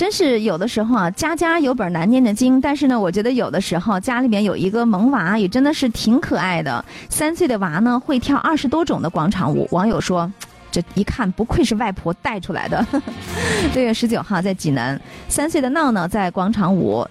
[0.00, 2.58] 真是有的时候啊，家家有本难念的经。
[2.58, 6.82] 但是呢，我觉得有的时候家里面有一个萌娃，也真的是挺可爱的。
[7.10, 9.68] 三岁的娃呢，会跳二十多种的广场舞。
[9.72, 10.32] 网友说，
[10.72, 12.82] 这一看不愧是外婆带出来的。
[13.74, 17.06] 六 月十九号在济南，三岁的闹闹在广场舞。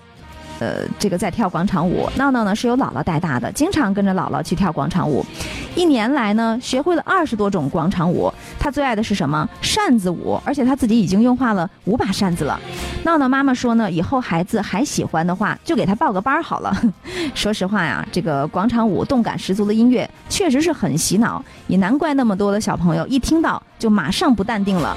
[0.58, 5.26] 呃，这个在跳广场舞，闹闹呢是由姥姥带大的，经常跟着姥姥去跳广场舞。
[5.74, 8.34] 一年来呢，学会了二十多种广场舞。
[8.70, 9.48] 最爱的是什么？
[9.62, 12.60] 扇子舞，而且他自己已经用化了五把扇子了。
[13.04, 16.76] 闹闹妈妈说呢，以后孩子还喜欢的话，就给他报个班好了。
[17.34, 24.96] 说实话呀，这个广场舞动感十足的音乐，确实是很洗脑，也难怪那么多的小朋友一听到就马上不淡定了。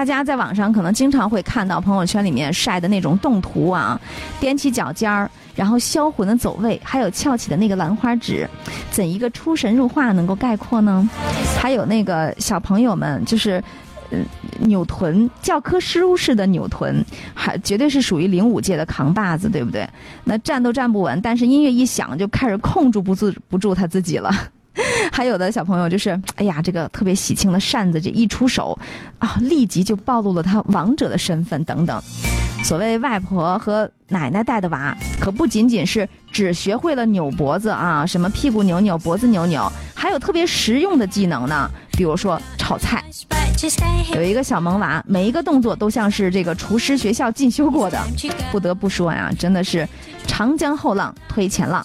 [0.00, 4.00] 大家在网上可能经常会看到朋友圈里面晒的那种动图啊，
[4.40, 8.48] 踮起脚尖儿，然后销魂的走位，还有翘起的那个兰花指，
[8.90, 11.06] 怎一个出神入化能够概括呢？
[11.60, 13.62] 还有那个小朋友们就是，
[14.10, 14.24] 嗯，
[14.60, 19.86] 扭臀，教科书式的扭臀，还绝对是属于零五届的扛把子，对不对？
[20.24, 24.34] 那站都站不稳，但是音乐一响就开始控制不住不住他自己了。
[25.10, 28.78] 还有的小朋友就是，哎呀，这个特别喜庆的扇子这一出手，
[29.18, 32.02] 啊，立即就暴露了他王者的身份等等。
[32.62, 41.70] 所谓外婆和奶奶带的娃，可不仅仅是只学会了扭脖子啊，什么屁股扭扭、脖子扭扭，还有特别实用的技能呢。
[41.92, 43.02] 比如说炒菜，
[44.14, 47.98] 有一个小萌娃，每一个动作都像是这个厨师学校进修过的。
[48.52, 49.86] 不得不说呀，真的是
[50.26, 51.84] 长江后浪推前浪。